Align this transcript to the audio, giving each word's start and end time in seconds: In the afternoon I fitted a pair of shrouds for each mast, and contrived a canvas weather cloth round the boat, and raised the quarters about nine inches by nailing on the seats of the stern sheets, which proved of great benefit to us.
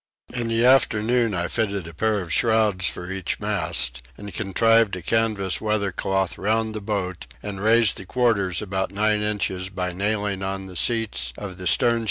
In 0.33 0.47
the 0.47 0.65
afternoon 0.65 1.35
I 1.35 1.47
fitted 1.47 1.87
a 1.87 1.93
pair 1.93 2.21
of 2.21 2.33
shrouds 2.33 2.89
for 2.89 3.11
each 3.11 3.39
mast, 3.39 4.01
and 4.17 4.33
contrived 4.33 4.95
a 4.95 5.03
canvas 5.03 5.61
weather 5.61 5.91
cloth 5.91 6.39
round 6.39 6.73
the 6.73 6.81
boat, 6.81 7.27
and 7.43 7.61
raised 7.61 7.97
the 7.97 8.05
quarters 8.07 8.63
about 8.63 8.91
nine 8.91 9.21
inches 9.21 9.69
by 9.69 9.93
nailing 9.93 10.41
on 10.41 10.65
the 10.65 10.75
seats 10.75 11.33
of 11.37 11.59
the 11.59 11.67
stern 11.67 11.67
sheets, 11.67 11.69
which 11.69 11.69
proved 11.69 11.69
of 11.69 11.77
great 11.77 11.79
benefit 11.79 11.83
to 11.83 11.97
us. 11.97 11.99